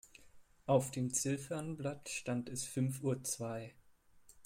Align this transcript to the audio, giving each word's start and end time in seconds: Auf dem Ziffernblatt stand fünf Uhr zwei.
Auf 0.65 0.89
dem 0.89 1.13
Ziffernblatt 1.13 2.09
stand 2.09 2.49
fünf 2.57 3.03
Uhr 3.03 3.21
zwei. 3.23 3.75